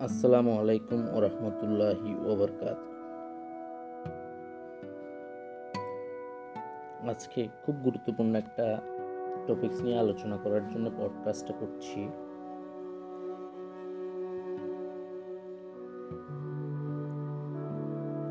[0.00, 2.78] আসসালামু আলাইকুম ও রহমতুল্লাহি ওবরকাত
[7.08, 8.66] আজকে খুব গুরুত্বপূর্ণ একটা
[9.46, 12.00] টপিকস নিয়ে আলোচনা করার জন্য পডকাস্টটা করছি।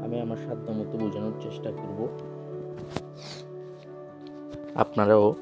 [0.04, 2.00] আমি আমার সাধ্য মতো বোঝানোর চেষ্টা করব।
[4.76, 5.36] আপনারাও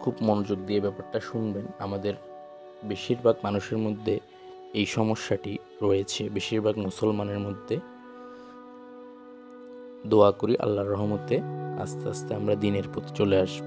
[0.00, 2.14] খুব মনোযোগ দিয়ে ব্যাপারটা শুনবেন। আমাদের
[2.84, 4.20] বেশিরভাগ মানুষের মধ্যে
[4.74, 7.80] এই সমস্যাটি রয়েছে বেশিরভাগ মুসলমানের মধ্যে।
[10.06, 11.40] দোয়া করি আল্লাহর রহমতে
[11.80, 13.64] আস্তে আস্তে আমরা দিনের প্রতি চলে আসব।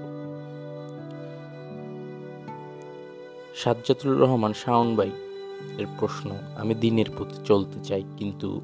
[3.54, 5.10] সাজ্জাতুল রহমান শাওন ভাই
[5.78, 8.60] এর প্রশ্ন, আমি দিনের প্রতি চলতে চাই, কিন্তু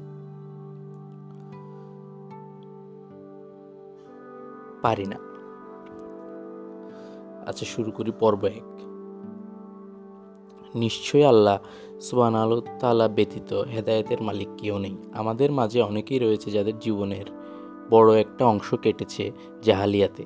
[4.81, 5.17] পারি না।
[7.47, 8.90] আচ্ছা শুরু করি পর্ব এক।
[10.75, 11.57] নিশ্চয়ই আল্লাহ
[12.01, 17.25] সুবান তালা ব্যতীত হেদায়েতের মালিক কেউ নেই। আমাদের মাঝে অনেকেই রয়েছে যাদের জীবনের
[17.89, 20.25] বড় একটা অংশ কেটেছে জাহালিয়াতে।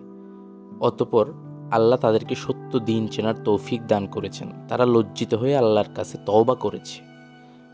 [0.79, 1.25] অতপর
[1.71, 7.01] আল্লাহ তাদেরকে সত্য দিন চেনার তৌফিক দান করেছেন। তারা লজ্জিত হয়ে আল্লাহর কাছে তওবা করেছে।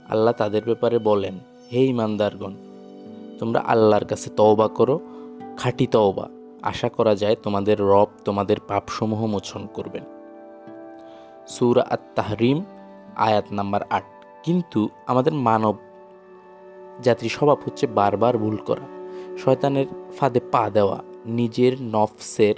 [0.09, 1.39] আল্লাহ তাদের ব্যাপারে বলেন,
[1.71, 2.53] হে ইমানদারগণ
[3.39, 4.99] তোমরা আল্লাহর কাছে তওবা করো,
[5.57, 6.29] খাঁটি তওবা।
[6.61, 10.20] আশা করা যায় তোমাদের রব তোমাদের পাপসমূহ মোচন করবেন।
[11.55, 12.57] সুরা আত তাহরিম
[13.17, 14.07] আয়াত নাম্বার আট।
[14.43, 15.75] কিন্তু আমাদের মানব
[17.03, 18.85] জাতির স্বভাব হচ্ছে বারবার ভুল করা।
[19.37, 22.55] শয়তানের ফাঁদে পা দেওয়া, নিজের নফসের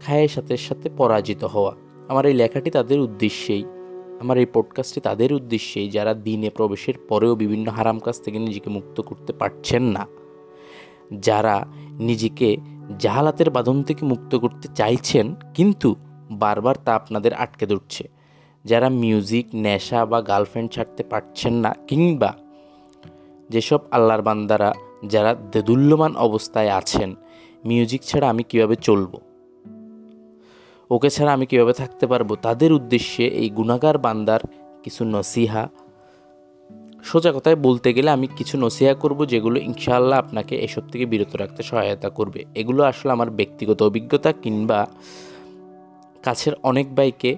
[0.00, 1.72] খায়ের সাথে সাথে পরাজিত হওয়া।
[2.08, 3.64] আমার এই লেখাটি তাদের উদ্দেশ্যেই,
[4.20, 8.96] আমার এই পডকাস্টটি তাদের উদ্দেশ্যেই, যারা দিনে প্রবেশের পরেও বিভিন্ন হারাম কাজ থেকে নিজেকে মুক্ত
[9.00, 10.04] করতে পারছেন না,
[11.20, 11.56] যারা
[12.08, 12.48] নিজেকে
[12.98, 15.88] জাহালাতের বাঁধন থেকে মুক্ত করতে চাইছেন, কিন্তু
[16.30, 18.08] বারবার তা আপনাদের আটকে ধরছে।
[18.64, 22.34] যারা মিউজিক, নেশা বা গার্লফ্রেন্ড ছাড়তে পারছেন না কিংবা
[23.50, 24.72] যেসব আল্লাহর বান্দারা,
[25.04, 27.14] যারা দেদুল্যমান অবস্থায় আছেন,
[27.64, 29.20] মিউজিক ছাড়া আমি কীভাবে চলবো?
[30.90, 32.34] ওকে ছাড়া আমি কীভাবে থাকতে পারব?
[32.34, 34.40] তাদের উদ্দেশ্যে এই গুণাগার বান্দার
[34.82, 35.68] কিছু নসিহা।
[37.02, 41.62] সোজা কথায় বলতে গেলে আমি কিছু নসিহা করব যেগুলো ইনশাআল্লাহ আপনাকে এসব থেকে বিরত রাখতে
[41.62, 44.86] সহায়তা করবে। এগুলো আসলে আমার ব্যক্তিগত অভিজ্ঞতা কিংবা
[46.26, 47.30] কাছের অনেক বাইকে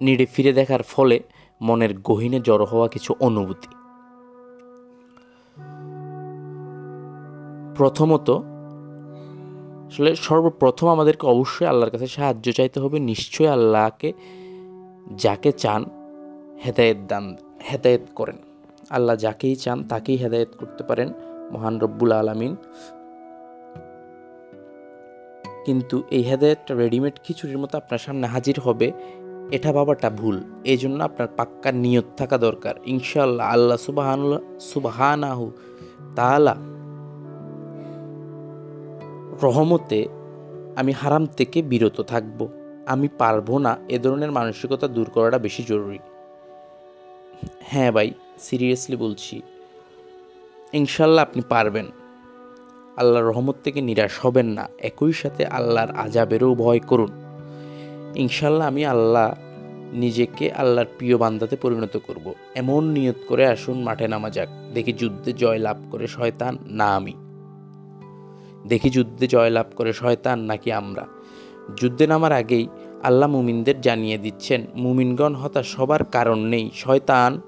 [0.00, 1.16] নিড়ে ফিরে দেখার ফলে
[1.60, 3.70] মনের গহীনে জড়ো হওয়া কিছু অনুভূতি।
[7.78, 8.28] প্রথমত,
[9.88, 14.08] আসলে সর্বপ্রথম আমাদেরকে অবশ্যই আল্লাহর কাছে সাহায্য চাইতে হবে। নিশ্চয়ই আল্লাহকে
[15.24, 15.80] যাকে চান
[16.64, 17.24] হেদায়েত দান,
[17.68, 18.38] হেদায়েত করেন।
[18.96, 21.08] আল্লাহ যাকেই চান তাকেই হেদায়েত করতে পারেন
[21.52, 22.52] মহান রব্বুল আলমিন।
[25.66, 28.88] কিন্তু এই হেদায়তটা রেডিমেড খিচুড়ির মতো আপনার সামনে হাজির হবে,
[29.56, 34.40] এটা ভাবাটা ভুল। এই জন্য আপনার পাক্কা নিয়ত থাকা দরকার। ইনশাল্লাহ আল্লাহ সুবাহানুল্লাহ
[34.72, 35.46] সুবাহানাহু
[36.16, 36.54] তাহলা
[39.44, 39.98] রহমতে
[40.76, 42.40] আমি হারাম থেকে বিরত থাকব।
[42.86, 46.00] আমি পারব না এ ধরনের মানসিকতা দূর করাটা বেশি জরুরি।
[47.70, 49.36] হ্যাঁ ভাই সিরিয়াসলি বলছি।
[50.72, 51.86] ইনশাল্লাহ আপনি পারবেন।
[53.00, 57.10] আল্লাহর রহমত থেকে নিরাশ হবেন না। একই সাথে আল্লাহর আজাবেরও ভয় করুন।
[58.14, 59.26] ইনশাল্লাহ আমি আল্লাহ
[59.92, 65.32] নিজেকে আল্লাহর প্রিয় বান্দাতে পরিণত করব। এমন নিয়ত করে আসুন, মাঠে নামা যাক। দেখি যুদ্ধে
[65.32, 67.14] জয় লাভ করে শয়তান না আমি।
[68.68, 71.04] দেখি যুদ্ধে জয় লাভ করে শয়তান নাকি আমরা।
[71.80, 72.64] যুদ্ধে নামার আগেই
[73.02, 77.40] আল্লাহ মুমিনদের জানিয়ে দিচ্ছেন, মুমিনগণ হতা সবার কারণ নেই। শয়তান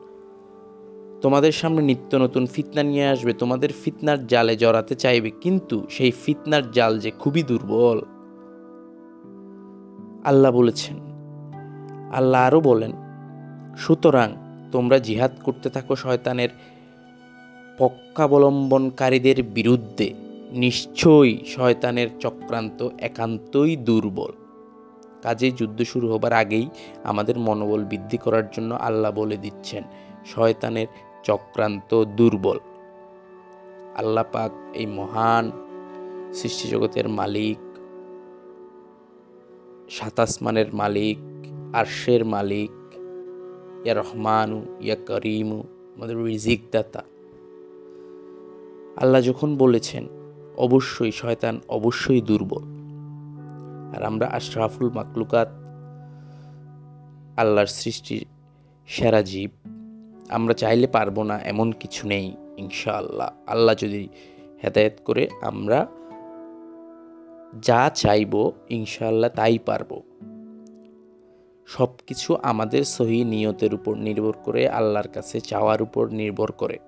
[1.22, 6.65] তোমাদের সামনে নিত্য নতুন ফিতনা নিয়ে আসবে, তোমাদের ফিতনার জালে জড়াতে চাইবে, কিন্তু সেই ফিতনার
[6.71, 7.99] জাল যে খুবই দুর্বল।
[10.31, 10.97] আল্লাহ বলেছেন,
[12.19, 12.93] আল্লাহ আরও বলেন,
[13.78, 14.28] সুতরাং
[14.72, 16.50] তোমরা জিহাদ করতে থাকো শয়তানের
[17.78, 20.09] পক্ষাবলম্বনকারীদের বিরুদ্ধে,
[20.65, 22.78] নিশ্চয়ই শয়তানের চক্রান্ত
[23.09, 24.33] একান্তই দুর্বল।
[25.22, 26.66] কাজে যুদ্ধ শুরু হবার আগেই
[27.04, 29.83] আমাদের মনোবল বৃদ্ধি করার জন্য আল্লাহ বলে দিচ্ছেন,
[30.33, 30.89] শয়তানের
[31.22, 32.59] চক্রান্ত দুর্বল।
[33.95, 35.51] আল্লাহ পাক এই মহান
[36.33, 37.59] সৃষ্টিজগতের মালিক
[39.91, 41.19] সাতাসমানের মালিক,
[41.72, 42.72] আরশের মালিক,
[43.84, 45.63] ইয়া রহমানু, ইয়া করিমু,
[45.97, 47.03] আমাদের রিজিক দাতা
[48.97, 50.04] আল্লাহ যখন বলেছেন,
[50.57, 52.65] অবশ্যই শয়তান অবশ্যই দুর্বল।
[53.97, 55.48] আর আমরা আশরাফুল মাকলুকাত,
[57.36, 58.24] আল্লাহর সৃষ্টির
[58.86, 59.51] সেরা জীব।
[60.33, 64.09] আমরা চাইলে পারব না, এমন কিছু নেই, ইনশাআল্লাহ। আল্লাহ যদি
[64.65, 65.87] হেদায়ত করে, আমরা
[67.63, 70.01] যা চাইব, ইনশাআল্লাহ তাই পারব।
[71.67, 76.79] সব কিছু আমাদের সহি নিয়তের উপর নির্ভর করে, আল্লাহর কাছে চাওয়ার উপর নির্ভর করে।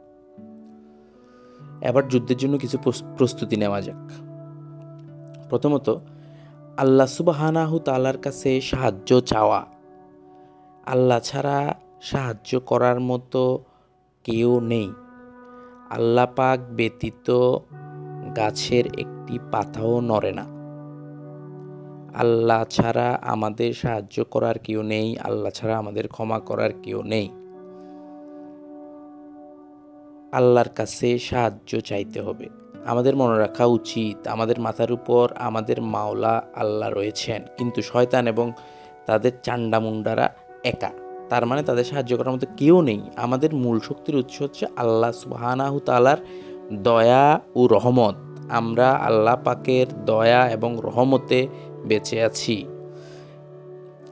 [1.80, 2.78] এবার যুদ্ধের জন্য কিছু
[3.18, 4.10] প্রস্তুতি নেওয়া যাক।
[5.48, 5.88] প্রথমত,
[6.76, 9.66] আল্লাহ সুবাহানাহু তালার কাছে সাহায্য চাওয়া।
[10.86, 13.64] আল্লাহ ছাড়া সাহায্য করার মতো
[14.24, 14.88] কেউ নেই।
[15.90, 17.28] আল্লাহ পাক ব্যতীত
[18.36, 20.44] গাছের একটি পাতাও নড়ে না।
[22.14, 27.28] আল্লাহ ছাড়া আমাদের সাহায্য করার কেউ নেই, আল্লাহ ছাড়া আমাদের ক্ষমা করার কেউ নেই।
[30.32, 32.46] আল্লাহর কাছে সাহায্য চাইতে হবে।
[32.86, 38.46] আমাদের মনে রাখা উচিত, আমাদের মাথার উপর আমাদের মাওলা আল্লাহ রয়েছেন, কিন্তু শয়তান এবং
[39.06, 40.26] তাদের চান্ডামুন্ডারা
[40.64, 40.90] একা।
[41.28, 45.80] তার মানে তাদের সাহায্য করার মতো কেউ নেই। আমাদের মূল শক্তির উৎস হচ্ছে আল্লাহ সুবাহানাহু
[45.80, 46.16] তালার
[46.72, 48.14] দয়া ও রহমত।
[48.50, 51.46] আমরা আল্লাহ পাকের দয়া এবং রহমতে
[51.84, 52.64] বেঁচে আছি।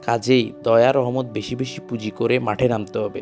[0.05, 3.21] কাজেই দয়া, রহমত বেশি বেশি পুঁজি করে মাঠে নামতে হবে।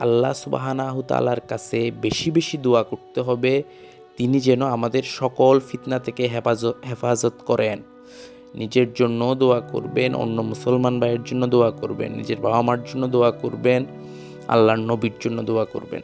[0.00, 3.62] আল্লাহ সুবাহানাহু তালার কাছে বেশি বেশি দোয়া করতে হবে।
[4.16, 7.82] তিনি যেন আমাদের সকল ফিতনা থেকে হেফাজত হেফাজত করেন।
[8.54, 13.30] নিজের জন্য দোয়া করবেন, অন্য মুসলমান ভাইয়ের জন্য দোয়া করবেন, নিজের বাবা মার জন্য দোয়া
[13.30, 13.84] করবেন,
[14.48, 16.02] আল্লাহর নবীর জন্য দোয়া করবেন।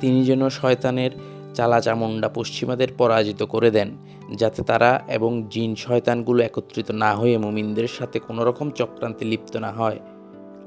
[0.00, 1.10] তিনি যেন শয়তানের
[1.54, 3.96] চালা চামুন্ডা পশ্চিমাদের পরাজিত করে দেন,
[4.36, 9.72] যাতে তারা এবং জিন শয়তানগুলো একত্রিত না হয়ে মুমিনদের সাথে কোনো রকম চক্রান্তে লিপ্ত না
[9.72, 9.98] হয়।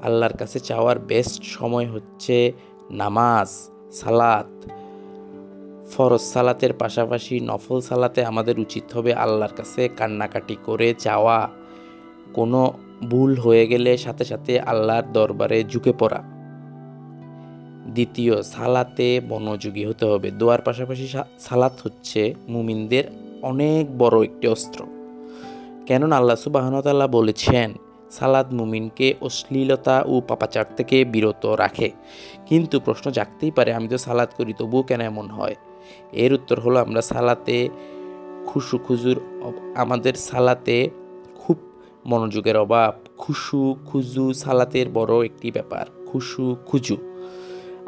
[0.02, 2.52] আল্লাহর কাছে চাওয়ার বেস্ট সময় হচ্ছে
[2.90, 3.48] নামাজ,
[3.92, 4.46] সালাত
[5.90, 11.48] ফরজ সালাতের পাশাপাশি নফল সালাতে আমাদের উচিত হবে আল্লাহর কাছে কান্নাকাটি করে চাওয়া
[12.34, 12.72] কোনো
[13.10, 16.22] ভুল হয়ে গেলে সাথে সাথে আল্লাহর দরবারে ঝুঁকে পড়া।
[17.86, 21.08] দ্বিতীয়, সালাতে মনোযোগী হতে হবে। দোয়ার পাশাপাশি
[21.38, 23.04] সালাত হচ্ছে মুমিনদের
[23.42, 24.86] অনেক বড় একটি অস্ত্র।
[25.86, 27.74] কেননা আল্লাহ সুবাহনতাল্লাহ বলেছেন
[28.10, 31.90] সালাদ মুমিনকে অশ্লীলতা ও পাপাচার থেকে বিরত রাখে।
[32.46, 35.54] কিন্তু প্রশ্ন জাগতেই পারে, আমি তো সালাদ করি, তবুও কেন এমন হয়?
[36.12, 37.68] এর উত্তর হলো আমরা সালাতে
[38.46, 39.20] খুশু খুজুর
[39.74, 40.90] আমাদের সালাতে
[41.34, 41.56] খুব
[42.06, 46.96] মনোযোগের অভাব। খুশু খুজু সালাতের বড় একটি ব্যাপার, খুশু খুজু।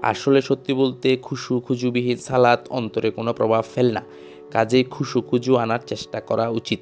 [0.03, 4.03] আসলে সত্যি বলতে খুশু খুজুবিহীন সালাত অন্তরে কোনো প্রভাব ফেল না।
[4.51, 6.81] কাজেই খুশু খুজু আনার চেষ্টা করা উচিত।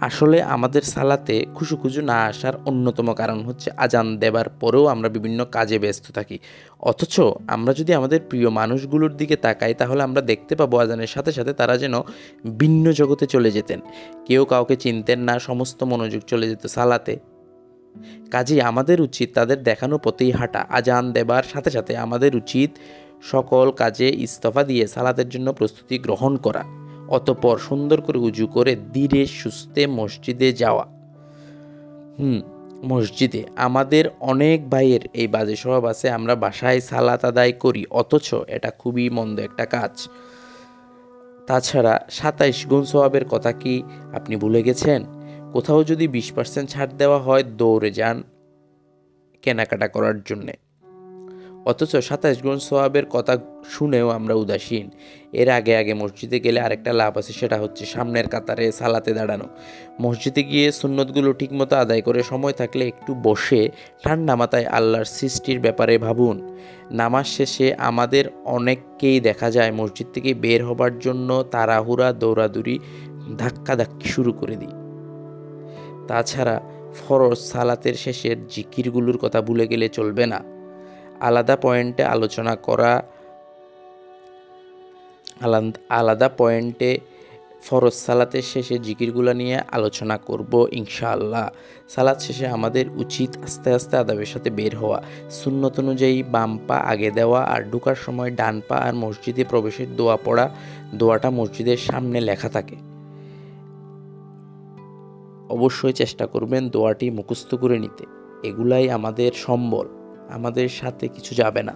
[0.00, 5.78] আসলে আমাদের সালাতে খুশুখুজু না আসার অন্যতম কারণ হচ্ছে আজান দেবার পরেও আমরা বিভিন্ন কাজে
[5.78, 6.38] ব্যস্ত থাকি।
[6.80, 11.52] অথচ আমরা যদি আমাদের প্রিয় মানুষগুলোর দিকে তাকাই, তাহলে আমরা দেখতে পাবো আজানের সাথে সাথে
[11.52, 11.94] তারা যেন
[12.58, 13.80] ভিন্ন জগতে চলে যেতেন।
[14.26, 17.18] কেউ কাউকে চিনতেন না, সমস্ত মনোযোগ চলে যেত সালাতে।
[18.30, 22.70] কাজেই আমাদের উচিত তাদের দেখানো পথেই হাঁটা। আজান দেবার সাথে সাথে আমাদের উচিত
[23.22, 29.26] সকল কাজে ইস্তফা দিয়ে সালাতের জন্য প্রস্তুতি গ্রহণ করা। অতপর সুন্দর করে উজু করে ধীরে
[29.26, 30.86] সুস্থে মসজিদে যাওয়া।
[32.18, 32.40] হুম,
[32.84, 38.70] মসজিদে। আমাদের অনেক ভাইয়ের এই বাজে স্বভাব আছে, আমরা বাসায় সালাত আদায় করি, অথচ এটা
[38.70, 40.08] খুবই মন্দ একটা কাজ।
[41.46, 43.82] তাছাড়া সাতাইশ গুণ স্বভাবের কথা কি
[44.14, 45.04] আপনি ভুলে গেছেন?
[45.52, 48.22] কোথাও যদি বিশ পার্সেন্ট ছাড় দেওয়া হয়, দৌড়ে যান
[49.42, 50.65] কেনাকাটা করার জন্যে।
[51.66, 53.36] অথচ সাতাশ গুণ সোয়াবের কথা
[53.68, 54.90] শুনেও আমরা উদাসীন।
[55.32, 59.46] এর আগে আগে মসজিদে গেলে আরেকটা লাভ আছে, সেটা হচ্ছে সামনের কাতারে সালাতে দাঁড়ানো।
[60.00, 63.68] মসজিদে গিয়ে সুন্নতগুলো ঠিকমতো আদায় করে সময় থাকলে একটু বসে
[64.04, 66.36] ঠান্ডা মাথায় আল্লাহর সৃষ্টির ব্যাপারে ভাবুন।
[66.90, 72.78] নামাজ শেষে আমাদের অনেককেই দেখা যায় মসজিদ থেকে বের হবার জন্য তাড়াহুড়া, দৌড়াদৌড়ি,
[73.38, 74.74] ধাক্কাধাক্কি শুরু করে দিই।
[76.08, 76.60] তাছাড়া
[76.94, 80.55] ফরজ সালাতের শেষের জিকিরগুলোর কথা ভুলে গেলে চলবে না।
[81.20, 83.02] আলাদা পয়েন্টে আলোচনা করা
[85.88, 86.98] আলাদা পয়েন্টে
[87.62, 91.48] ফরজ সালাতের শেষে জিকিরগুলো নিয়ে আলোচনা করব ইনশাআল্লাহ।
[91.88, 97.10] সালাত শেষে আমাদের উচিত আস্তে আস্তে আদাবের সাথে বের হওয়া। সুন্নত অনুযায়ী বাম পা আগে
[97.10, 100.50] দেওয়া আর ঢুকার সময় ডান পা আর মসজিদে প্রবেশের দোয়া পড়া,
[100.94, 102.76] দোয়াটা মসজিদের সামনে লেখা থাকে।
[105.48, 108.04] অবশ্যই চেষ্টা করবেন দোয়াটি মুখস্থ করে নিতে।
[108.48, 109.86] এগুলাই আমাদের সম্বল।
[110.30, 111.74] আমাদের সাথে কিছু যাবে না।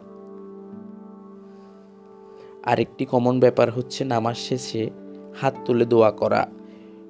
[2.71, 4.91] আরেকটি কমন ব্যাপার হচ্ছে নামাজ শেষে
[5.41, 6.47] হাত তুলে দোয়া করা।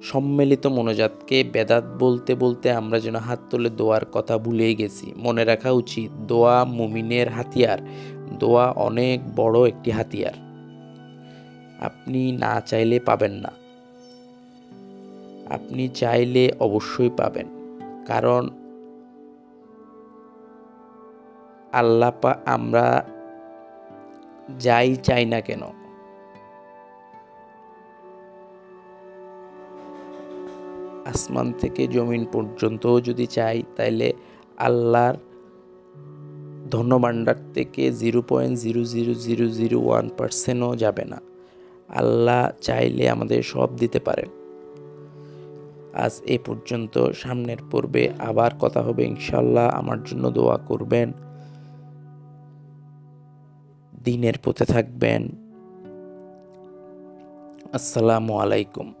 [0.03, 5.71] সম্মিলিত মনোজাতকে বেদাত বলতে বলতে আমরা যেন হাত তুলে দোয়ার কথা ভুলেই গেছি। মনে রাখা
[5.71, 7.79] উচিত, দোয়া মুমিনের হাতিয়ার।
[8.39, 10.33] দোয়া অনেক বড় একটি হাতিয়ার।
[11.81, 13.51] আপনি না চাইলে পাবেন না।
[15.49, 17.47] আপনি চাইলে অবশ্যই পাবেন।
[18.07, 18.49] কারণ
[21.73, 22.11] আল্লাহ
[22.45, 23.05] আমরা
[24.59, 25.61] যাই চাই না কেন?
[31.05, 34.13] আসমান থেকে জমিন পর্যন্ত যদি চাই, তাইলে
[34.57, 35.13] আল্লাহর
[36.71, 41.21] ধনভাণ্ডার থেকে zero point zero zero zero zero one পার্সেন্টও যাবে না।
[41.89, 44.29] আল্লাহ চাইলে আমাদের সব দিতে পারেন।
[45.93, 51.11] আজ এ পর্যন্ত, সামনের পর্বে আবার কথা হবে। ইনশাল্লাহ আমার জন্য দোয়া করবেন।
[54.03, 55.21] দিনের পথে থাকবেন।
[57.73, 58.93] আসসালামু আলাইকুম।